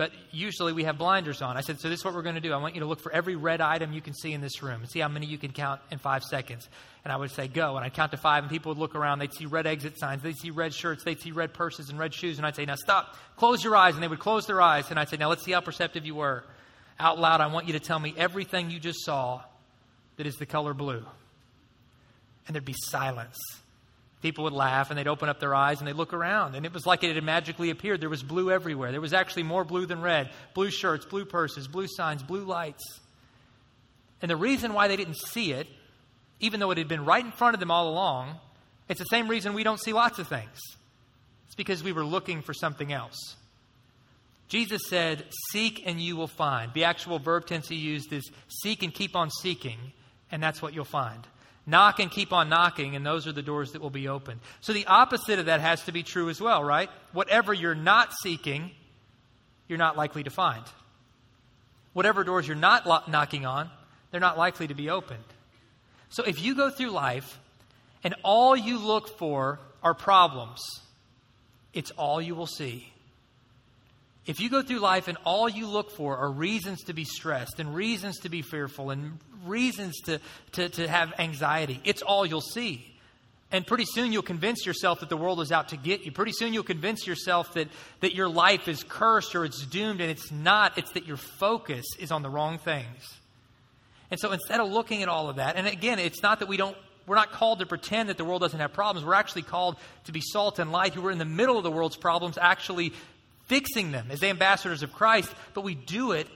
[0.00, 1.58] But usually we have blinders on.
[1.58, 2.54] I said, So this is what we're going to do.
[2.54, 4.80] I want you to look for every red item you can see in this room
[4.80, 6.66] and see how many you can count in five seconds.
[7.04, 7.76] And I would say, Go.
[7.76, 9.18] And I'd count to five, and people would look around.
[9.18, 10.22] They'd see red exit signs.
[10.22, 11.04] They'd see red shirts.
[11.04, 12.38] They'd see red purses and red shoes.
[12.38, 13.14] And I'd say, Now stop.
[13.36, 13.92] Close your eyes.
[13.92, 14.90] And they would close their eyes.
[14.90, 16.44] And I'd say, Now let's see how perceptive you were.
[16.98, 19.42] Out loud, I want you to tell me everything you just saw
[20.16, 21.04] that is the color blue.
[22.46, 23.38] And there'd be silence.
[24.22, 26.54] People would laugh and they'd open up their eyes and they'd look around.
[26.54, 28.00] And it was like it had magically appeared.
[28.00, 28.90] There was blue everywhere.
[28.90, 33.00] There was actually more blue than red blue shirts, blue purses, blue signs, blue lights.
[34.20, 35.66] And the reason why they didn't see it,
[36.40, 38.36] even though it had been right in front of them all along,
[38.88, 40.58] it's the same reason we don't see lots of things.
[41.46, 43.36] It's because we were looking for something else.
[44.48, 46.74] Jesus said, Seek and you will find.
[46.74, 48.30] The actual verb tense he used is
[48.62, 49.78] seek and keep on seeking,
[50.30, 51.26] and that's what you'll find.
[51.66, 54.40] Knock and keep on knocking, and those are the doors that will be opened.
[54.60, 56.90] So the opposite of that has to be true as well, right?
[57.12, 58.70] Whatever you're not seeking,
[59.68, 60.64] you're not likely to find.
[61.92, 63.70] Whatever doors you're not lo- knocking on,
[64.10, 65.24] they're not likely to be opened.
[66.08, 67.38] So if you go through life
[68.02, 70.60] and all you look for are problems,
[71.72, 72.92] it's all you will see.
[74.26, 77.58] If you go through life and all you look for are reasons to be stressed
[77.58, 80.20] and reasons to be fearful and reasons to,
[80.52, 82.86] to, to have anxiety, it's all you'll see.
[83.52, 86.12] And pretty soon you'll convince yourself that the world is out to get you.
[86.12, 87.68] Pretty soon you'll convince yourself that,
[88.00, 90.78] that your life is cursed or it's doomed, and it's not.
[90.78, 93.18] It's that your focus is on the wrong things.
[94.10, 96.56] And so instead of looking at all of that, and again, it's not that we
[96.56, 99.04] don't, we're not called to pretend that the world doesn't have problems.
[99.04, 101.70] We're actually called to be salt and light who are in the middle of the
[101.72, 102.92] world's problems, actually
[103.50, 106.28] fixing them as ambassadors of Christ, but we do it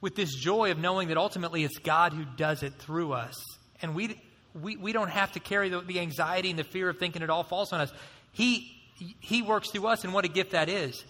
[0.00, 3.34] with this joy of knowing that ultimately it's God who does it through us.
[3.82, 4.22] And we,
[4.54, 7.28] we, we don't have to carry the, the anxiety and the fear of thinking it
[7.28, 7.92] all falls on us.
[8.30, 8.70] He,
[9.18, 11.04] he works through us, and what a gift that is.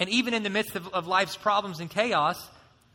[0.00, 2.36] And even in the midst of, of life's problems and chaos,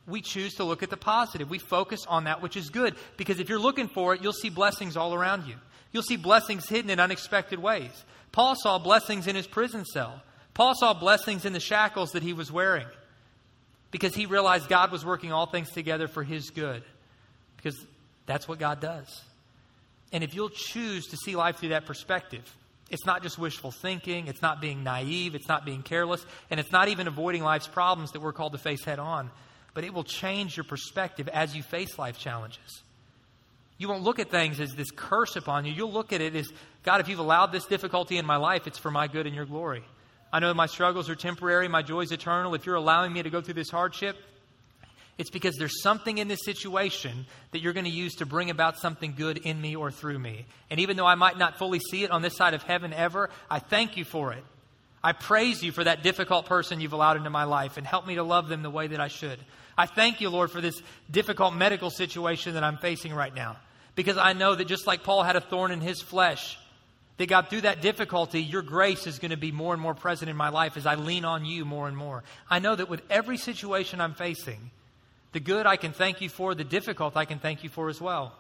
[0.06, 1.50] we choose to look at the positive.
[1.50, 2.96] We focus on that which is good.
[3.16, 5.56] Because if you're looking for it, you'll see blessings all around you.
[5.94, 7.92] You'll see blessings hidden in unexpected ways.
[8.34, 10.22] Paul saw blessings in his prison cell.
[10.54, 12.88] Paul saw blessings in the shackles that he was wearing
[13.92, 16.84] because he realized God was working all things together for his good.
[17.58, 17.78] Because
[18.26, 19.22] that's what God does.
[20.12, 22.44] And if you'll choose to see life through that perspective,
[22.90, 26.72] it's not just wishful thinking, it's not being naive, it's not being careless, and it's
[26.72, 29.32] not even avoiding life's problems that we're called to face head on,
[29.74, 32.84] but it will change your perspective as you face life challenges.
[33.80, 35.74] You won't look at things as this curse upon you.
[35.74, 36.48] You'll look at it as
[36.84, 39.46] God, if you've allowed this difficulty in my life, it's for my good and your
[39.46, 39.84] glory.
[40.34, 42.56] I know my struggles are temporary, my joy is eternal.
[42.56, 44.18] If you're allowing me to go through this hardship,
[45.20, 48.80] it's because there's something in this situation that you're going to use to bring about
[48.80, 50.48] something good in me or through me.
[50.72, 53.30] And even though I might not fully see it on this side of heaven ever,
[53.48, 54.44] I thank you for it.
[55.04, 58.16] I praise you for that difficult person you've allowed into my life and help me
[58.16, 59.38] to love them the way that I should.
[59.78, 63.58] I thank you, Lord, for this difficult medical situation that I'm facing right now.
[63.94, 66.58] Because I know that just like Paul had a thorn in his flesh,
[67.18, 70.30] that God, through that difficulty, your grace is going to be more and more present
[70.30, 72.24] in my life as I lean on you more and more.
[72.50, 74.72] I know that with every situation I'm facing,
[75.32, 78.02] the good I can thank you for, the difficult I can thank you for as
[78.02, 78.34] well,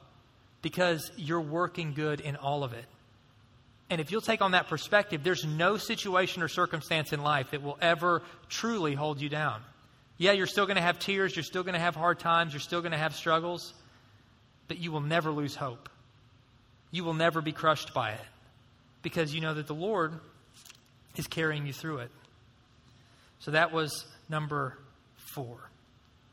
[0.61, 2.85] because you're working good in all of it.
[3.89, 7.61] And if you'll take on that perspective, there's no situation or circumstance in life that
[7.61, 9.61] will ever truly hold you down.
[10.17, 12.59] Yeah, you're still going to have tears, you're still going to have hard times, you're
[12.59, 13.73] still going to have struggles,
[14.67, 15.89] but you will never lose hope.
[16.89, 18.21] You will never be crushed by it
[19.03, 20.13] because you know that the Lord
[21.15, 22.11] is carrying you through it.
[23.39, 24.77] So that was number
[25.17, 25.57] four.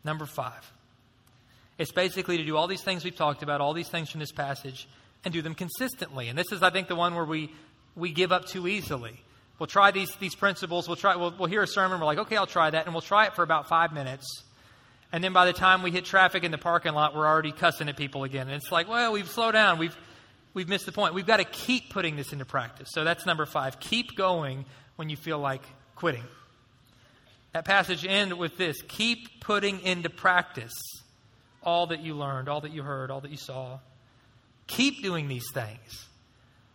[0.04, 0.72] Number five.
[1.76, 4.32] It's basically to do all these things we've talked about, all these things from this
[4.32, 4.88] passage,
[5.24, 6.28] and do them consistently.
[6.28, 7.50] And this is, I think, the one where we,
[7.96, 9.20] we give up too easily.
[9.58, 10.88] We'll try these, these principles.
[10.88, 12.00] We'll, try, we'll, we'll hear a sermon.
[12.00, 12.86] We're like, okay, I'll try that.
[12.86, 14.44] And we'll try it for about five minutes.
[15.12, 17.88] And then by the time we hit traffic in the parking lot, we're already cussing
[17.88, 18.46] at people again.
[18.46, 19.78] And it's like, well, we've slowed down.
[19.78, 19.96] We've,
[20.54, 21.14] we've missed the point.
[21.14, 22.88] We've got to keep putting this into practice.
[22.92, 23.80] So that's number five.
[23.80, 24.64] Keep going
[24.96, 25.62] when you feel like
[25.94, 26.24] quitting.
[27.52, 30.72] That passage ends with this keep putting into practice
[31.62, 33.78] all that you learned, all that you heard, all that you saw.
[34.66, 36.06] Keep doing these things.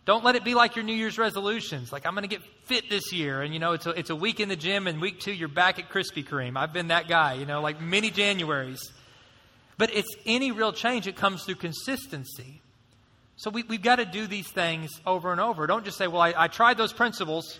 [0.04, 1.92] Don't let it be like your New Year's resolutions.
[1.92, 3.42] Like, I'm going to get fit this year.
[3.42, 5.48] And, you know, it's a, it's a week in the gym, and week two, you're
[5.48, 6.56] back at Krispy Kreme.
[6.56, 8.78] I've been that guy, you know, like many Januaries.
[9.78, 12.62] But it's any real change, it comes through consistency.
[13.36, 15.66] So we, we've got to do these things over and over.
[15.66, 17.58] Don't just say, well, I, I tried those principles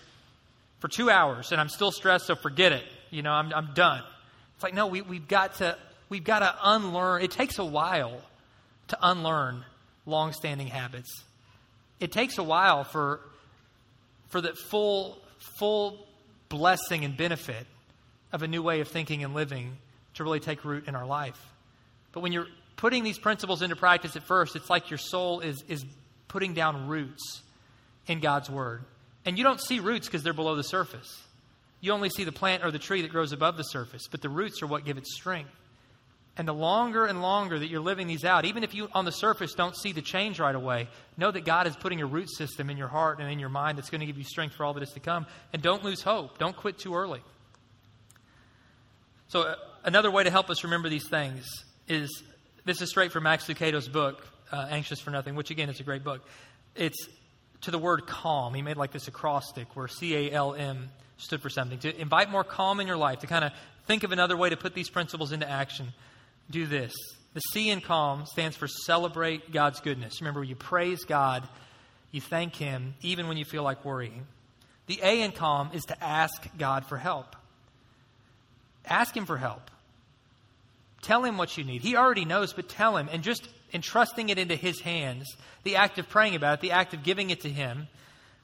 [0.79, 2.83] for two hours and I'm still stressed, so forget it.
[3.11, 4.03] You know, I'm, I'm done.
[4.55, 5.77] It's like, no, we, we've got to
[6.09, 7.21] we've got to unlearn.
[7.21, 8.21] It takes a while
[8.89, 9.63] to unlearn
[10.05, 11.23] long-standing habits.
[11.99, 13.21] It takes a while for
[14.29, 15.19] for the full
[15.59, 16.07] full
[16.49, 17.67] blessing and benefit
[18.31, 19.77] of a new way of thinking and living
[20.15, 21.39] to really take root in our life.
[22.13, 25.63] But when you're putting these principles into practice at first, it's like your soul is
[25.67, 25.85] is
[26.27, 27.41] putting down roots
[28.07, 28.83] in God's word.
[29.25, 31.21] And you don't see roots because they're below the surface.
[31.81, 34.29] You only see the plant or the tree that grows above the surface, but the
[34.29, 35.51] roots are what give it strength.
[36.37, 39.11] And the longer and longer that you're living these out, even if you on the
[39.11, 40.87] surface don't see the change right away,
[41.17, 43.77] know that God is putting a root system in your heart and in your mind
[43.77, 45.25] that's going to give you strength for all that is to come.
[45.51, 46.37] And don't lose hope.
[46.37, 47.21] Don't quit too early.
[49.29, 51.45] So, uh, another way to help us remember these things
[51.87, 52.23] is
[52.67, 55.83] this is straight from Max Lucado's book, uh, Anxious for Nothing, which again is a
[55.83, 56.21] great book.
[56.75, 57.07] It's
[57.61, 58.53] to the word calm.
[58.53, 61.79] He made like this acrostic where C A L M stood for something.
[61.79, 63.53] To invite more calm in your life, to kind of
[63.87, 65.93] think of another way to put these principles into action,
[66.51, 66.93] do this.
[67.33, 70.19] The C in calm stands for celebrate God's goodness.
[70.19, 71.47] Remember, you praise God,
[72.11, 74.27] you thank Him, even when you feel like worrying.
[74.87, 77.35] The A in calm is to ask God for help.
[78.85, 79.71] Ask Him for help.
[81.01, 81.81] Tell Him what you need.
[81.81, 83.09] He already knows, but tell Him.
[83.11, 86.93] And just entrusting it into His hands, the act of praying about it, the act
[86.93, 87.87] of giving it to Him,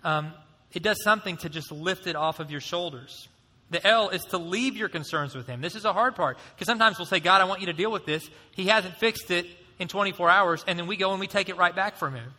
[0.03, 0.33] um,
[0.73, 3.27] it does something to just lift it off of your shoulders.
[3.69, 5.61] The L is to leave your concerns with Him.
[5.61, 7.91] This is a hard part because sometimes we'll say, God, I want you to deal
[7.91, 8.29] with this.
[8.51, 9.47] He hasn't fixed it
[9.79, 12.33] in 24 hours, and then we go and we take it right back from Him.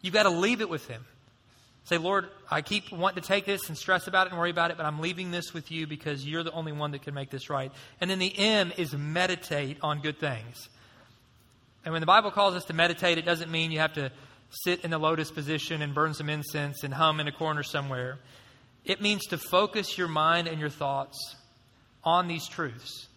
[0.00, 1.04] You've got to leave it with Him.
[1.84, 4.70] Say, Lord, I keep wanting to take this and stress about it and worry about
[4.70, 7.28] it, but I'm leaving this with you because you're the only one that can make
[7.28, 7.70] this right.
[8.00, 10.68] And then the M is meditate on good things.
[11.84, 14.10] And when the Bible calls us to meditate, it doesn't mean you have to
[14.64, 18.18] sit in the lotus position and burn some incense and hum in a corner somewhere.
[18.84, 21.36] It means to focus your mind and your thoughts
[22.02, 23.08] on these truths.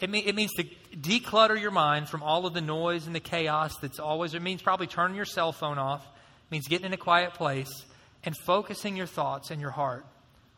[0.00, 0.64] It, mean, it means to
[0.96, 4.60] declutter your mind from all of the noise and the chaos that's always, it means
[4.60, 6.06] probably turning your cell phone off.
[6.50, 7.84] Means getting in a quiet place
[8.24, 10.06] and focusing your thoughts and your heart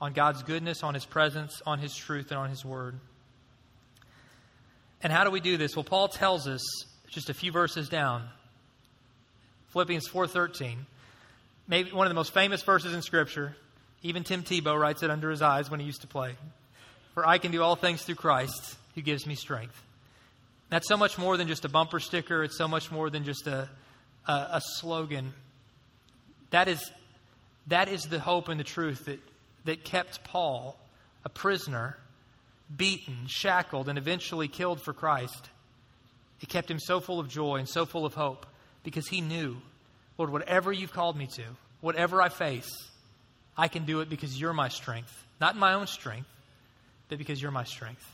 [0.01, 2.99] on God's goodness, on His presence, on His truth, and on His word.
[5.03, 5.77] And how do we do this?
[5.77, 6.63] Well, Paul tells us
[7.09, 8.29] just a few verses down
[9.71, 10.87] Philippians 4:13.
[11.67, 13.55] Maybe one of the most famous verses in scripture.
[14.03, 16.37] Even Tim Tebow writes it under his eyes when he used to play.
[17.15, 19.81] For I can do all things through Christ who gives me strength.
[20.71, 22.43] That's so much more than just a bumper sticker.
[22.43, 23.69] It's so much more than just a,
[24.27, 25.35] a, a slogan.
[26.51, 26.91] That is,
[27.67, 29.21] that is the hope and the truth that,
[29.65, 30.79] that kept Paul
[31.25, 31.97] a prisoner,
[32.75, 35.51] beaten, shackled, and eventually killed for Christ.
[36.41, 38.47] It kept him so full of joy and so full of hope
[38.83, 39.57] because he knew,
[40.17, 41.43] Lord, whatever you've called me to,
[41.81, 42.71] whatever I face,
[43.57, 45.13] I can do it because you're my strength.
[45.41, 46.29] Not my own strength,
[47.09, 48.07] but because you're my strength.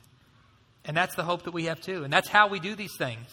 [0.84, 2.04] And that's the hope that we have too.
[2.04, 3.26] And that's how we do these things.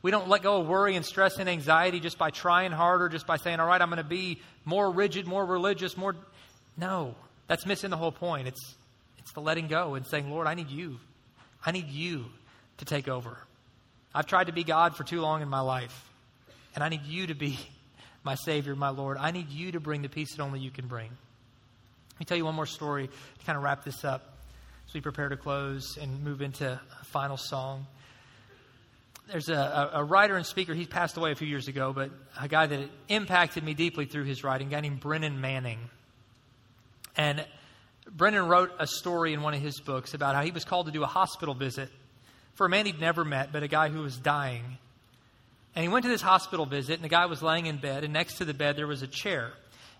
[0.00, 3.26] We don't let go of worry and stress and anxiety just by trying harder, just
[3.26, 6.14] by saying, all right, I'm going to be more rigid, more religious, more.
[6.76, 7.16] No,
[7.48, 8.46] that's missing the whole point.
[8.46, 8.76] It's,
[9.18, 11.00] it's the letting go and saying, Lord, I need you.
[11.66, 12.26] I need you
[12.78, 13.38] to take over.
[14.14, 16.08] I've tried to be God for too long in my life.
[16.74, 17.58] And I need you to be
[18.22, 19.16] my Savior, my Lord.
[19.18, 21.10] I need you to bring the peace that only you can bring.
[22.12, 24.34] Let me tell you one more story to kind of wrap this up
[24.86, 27.86] as we prepare to close and move into a final song.
[29.30, 32.10] There's a, a, writer and speaker, he passed away a few years ago, but
[32.40, 35.90] a guy that impacted me deeply through his writing, a guy named Brennan Manning.
[37.14, 37.44] And
[38.10, 40.92] Brennan wrote a story in one of his books about how he was called to
[40.92, 41.90] do a hospital visit
[42.54, 44.78] for a man he'd never met, but a guy who was dying.
[45.74, 48.14] And he went to this hospital visit, and the guy was laying in bed, and
[48.14, 49.52] next to the bed there was a chair.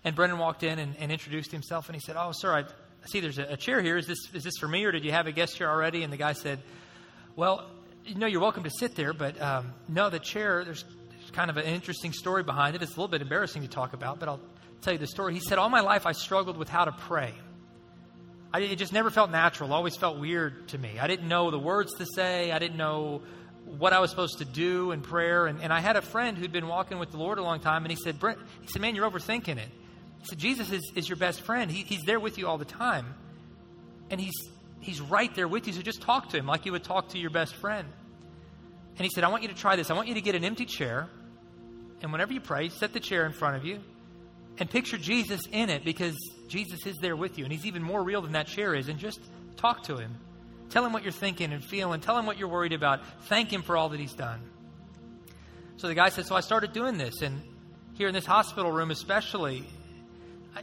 [0.03, 2.63] And Brennan walked in and, and introduced himself, and he said, Oh, sir, I
[3.05, 3.95] see there's a, a, chair here.
[3.95, 6.01] Is this, is this for me, or did you have a guest chair already?
[6.01, 6.59] And the guy said,
[7.35, 7.69] Well,
[8.05, 10.83] you know, you're welcome to sit there, but um, no, the chair, there's
[11.21, 12.81] It's kind of an interesting story behind it.
[12.81, 14.39] It's a little bit embarrassing to talk about, but I'll
[14.81, 15.33] tell you the story.
[15.33, 17.33] He said, All my life I struggled with how to pray.
[18.51, 19.71] I, it just never felt natural.
[19.73, 20.97] Always felt weird to me.
[20.99, 22.51] I didn't know the words to say.
[22.51, 23.21] I didn't know
[23.77, 25.45] what I was supposed to do in prayer.
[25.45, 27.83] And, and I had a friend who'd been walking with the Lord a long time,
[27.83, 29.69] and he said, Brent, he said, man, you're overthinking it.
[30.21, 31.69] He said, Jesus is, is your best friend.
[31.69, 33.13] He, he's there with you all the time.
[34.09, 34.33] And he's,
[34.81, 37.17] he's right there with you, so just talk to him like you would talk to
[37.17, 37.87] your best friend.
[38.97, 39.89] And he said, I want you to try this.
[39.89, 41.07] I want you to get an empty chair,
[42.01, 43.79] and whenever you pray, set the chair in front of you
[44.57, 46.15] and picture Jesus in it because
[46.47, 48.89] Jesus is there with you, and he's even more real than that chair is.
[48.89, 49.19] And just
[49.55, 50.15] talk to him.
[50.69, 52.01] Tell him what you're thinking and feeling.
[52.01, 53.01] Tell him what you're worried about.
[53.23, 54.41] Thank him for all that he's done.
[55.77, 57.21] So the guy said, So I started doing this.
[57.21, 57.41] And
[57.93, 59.63] here in this hospital room, especially,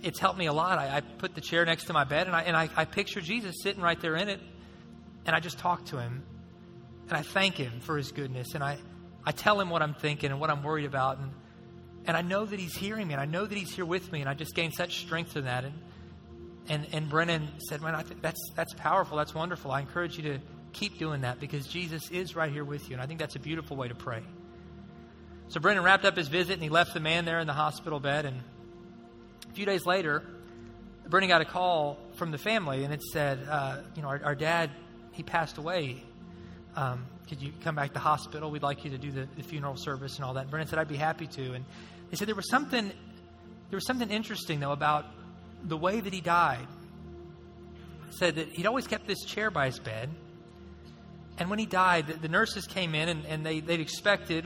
[0.03, 0.79] it's helped me a lot.
[0.79, 3.21] I, I put the chair next to my bed and, I, and I, I picture
[3.21, 4.41] Jesus sitting right there in it.
[5.25, 6.23] And I just talk to him.
[7.09, 8.55] And I thank him for his goodness.
[8.55, 8.79] And I,
[9.25, 11.19] I tell him what I'm thinking and what I'm worried about.
[11.19, 11.31] And,
[12.07, 13.15] and I know that he's hearing me.
[13.15, 14.21] And I know that he's here with me.
[14.21, 15.65] And I just gain such strength in that.
[15.65, 15.75] And
[16.69, 19.17] and, and Brennan said, Man, I that's, that's powerful.
[19.17, 19.71] That's wonderful.
[19.71, 20.39] I encourage you to
[20.73, 22.95] keep doing that because Jesus is right here with you.
[22.95, 24.23] And I think that's a beautiful way to pray.
[25.49, 28.01] So Brennan wrapped up his visit and he left the man there in the hospital
[28.01, 28.25] bed.
[28.25, 28.41] And
[29.57, 30.23] few days later,
[31.09, 34.35] Brennan got a call from the family and it said, uh, You know, our, our,
[34.35, 34.71] dad,
[35.13, 36.03] he passed away.
[36.77, 38.51] Um, could you come back to the hospital?
[38.51, 40.51] We'd like you to do the, the funeral service and all that.
[40.51, 41.55] Brennan said, I'd be happy to.
[41.55, 41.65] And
[42.11, 42.93] they said there was something
[43.71, 45.07] there was something interesting though about
[45.65, 46.67] the way that he died
[48.11, 50.11] said that he'd always kept this chair by his bed.
[51.39, 54.45] And when he died, the, the nurses came in and, and they, they'd expected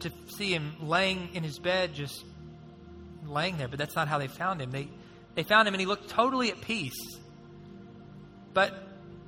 [0.00, 2.24] to see him laying in his bed, just
[3.26, 4.70] laying there, but that's not how they found him.
[4.70, 4.88] They,
[5.34, 7.18] they found him and he looked totally at peace.
[8.54, 8.74] But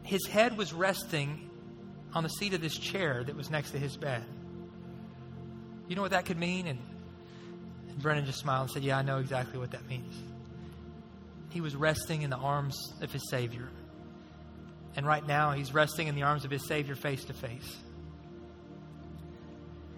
[0.02, 1.50] his head was resting
[2.12, 4.24] on the seat of this chair that was next to his bed.
[5.88, 6.66] You know what that could mean?
[6.66, 6.78] And,
[7.88, 10.14] and Brennan just smiled and said, Yeah, I know exactly what that means
[11.54, 13.68] he was resting in the arms of his Savior.
[14.96, 17.76] And right now, he's resting in the arms of his Savior face to face.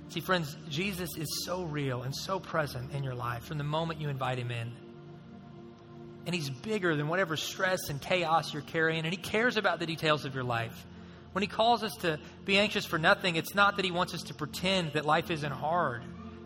[0.08, 4.00] See, friends, Jesus is so real and so present in your life from the moment
[4.00, 4.72] you invite him in.
[6.26, 9.86] And he's bigger than whatever stress and chaos you're carrying, and he cares about the
[9.86, 10.86] details of your life.
[11.32, 14.22] When he calls us to be anxious for nothing, it's not that he wants us
[14.24, 16.02] to pretend that life isn't hard.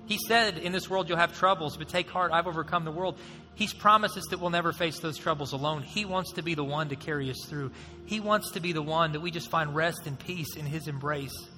[0.06, 3.16] He said, In this world you'll have troubles, but take heart, I've overcome the world.
[3.54, 5.82] He's promised us that we'll never face those troubles alone.
[5.82, 7.70] He wants to be the one to carry us through.
[8.06, 10.88] He wants to be the one that we just find rest and peace in His
[10.88, 11.48] embrace,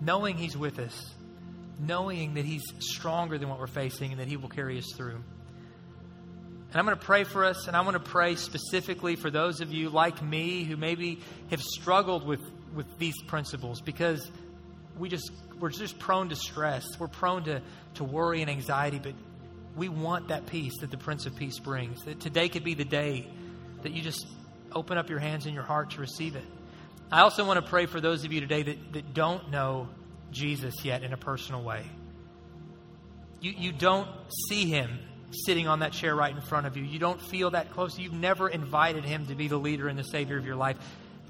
[0.00, 1.14] knowing He's with us,
[1.78, 5.22] knowing that He's stronger than what we're facing and that He will carry us through.
[6.70, 9.60] And I'm going to pray for us, and I want to pray specifically for those
[9.60, 11.20] of you like me who maybe
[11.50, 12.40] have struggled with,
[12.74, 14.28] with these principles because
[14.98, 15.30] we just
[15.60, 16.84] we're just prone to stress.
[16.98, 17.62] We're prone to,
[17.94, 19.14] to worry and anxiety, but
[19.76, 22.02] we want that peace that the Prince of Peace brings.
[22.04, 23.28] That today could be the day
[23.82, 24.26] that you just
[24.72, 26.44] open up your hands and your heart to receive it.
[27.14, 29.88] I also want to pray for those of you today that, that don't know
[30.32, 31.86] Jesus yet in a personal way.
[33.40, 34.08] You, you don't
[34.48, 34.98] see him
[35.30, 36.82] sitting on that chair right in front of you.
[36.82, 37.96] You don't feel that close.
[37.96, 40.76] You've never invited him to be the leader and the Savior of your life.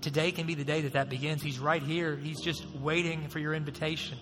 [0.00, 1.42] Today can be the day that that begins.
[1.42, 2.16] He's right here.
[2.16, 4.16] He's just waiting for your invitation.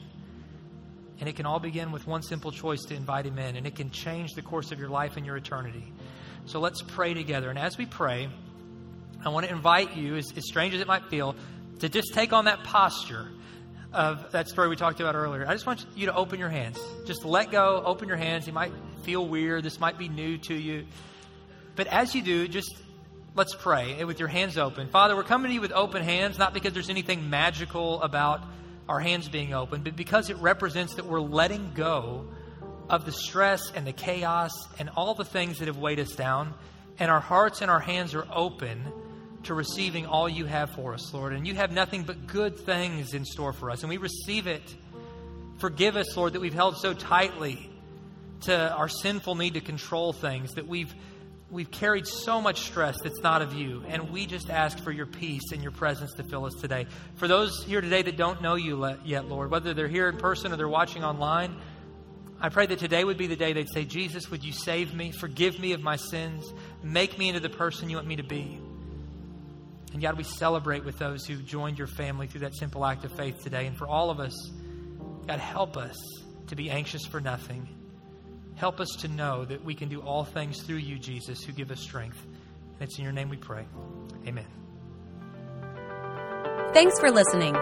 [1.21, 3.77] And it can all begin with one simple choice to invite him in, and it
[3.77, 5.93] can change the course of your life and your eternity.
[6.45, 7.51] So let's pray together.
[7.51, 8.31] And as we pray,
[9.25, 11.37] I want to invite you, as, as strange as it might feel,
[11.81, 13.29] to just take on that posture
[13.93, 15.47] of that story we talked about earlier.
[15.47, 16.79] I just want you to open your hands.
[17.05, 18.47] Just let go, open your hands.
[18.47, 19.65] You might feel weird.
[19.65, 20.87] This might be new to you.
[21.77, 22.75] But as you do, just
[23.35, 24.89] Let's pray with your hands open.
[24.89, 28.43] Father, we're coming to you with open hands, not because there's anything magical about
[28.87, 32.27] our hands being open, but because it represents that we're letting go
[32.91, 36.53] of the stress and the chaos and all the things that have weighed us down.
[36.99, 38.93] And our hearts and our hands are open
[39.45, 41.33] to receiving all you have for us, Lord.
[41.33, 43.83] And you have nothing but good things in store for us.
[43.83, 44.63] And we receive it.
[45.59, 47.71] Forgive us, Lord, that we've held so tightly
[48.43, 50.93] to our sinful need to control things, that we've
[51.53, 53.85] we've carried so much stress that's not of you.
[53.87, 56.87] And we just ask for your peace and your presence to fill us today.
[57.17, 60.51] For those here today that don't know you yet, Lord, whether they're here in person
[60.53, 61.55] or they're watching online,
[62.41, 65.13] I pray that today would be the day they'd say, Jesus, would you save me?
[65.13, 66.51] Forgive me of my sins.
[66.83, 68.59] Make me into the person you want me to be.
[69.93, 73.13] And God, we celebrate with those who joined your family through that simple act of
[73.13, 73.67] faith today.
[73.67, 74.33] And for all of us,
[75.27, 75.97] God, help us
[76.47, 77.69] to be anxious for nothing
[78.57, 81.71] Help us to know that we can do all things through you, Jesus, who give
[81.71, 82.25] us strength.
[82.75, 83.67] And it's in your name we pray.
[84.27, 84.47] Amen.
[86.73, 87.55] Thanks for listening.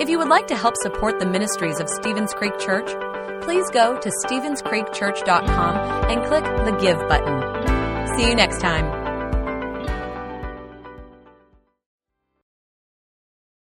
[0.00, 2.90] If you would like to help support the ministries of Stevens Creek Church,
[3.42, 8.16] please go to StevensCreekChurch.com and click the Give button.
[8.16, 8.99] See you next time.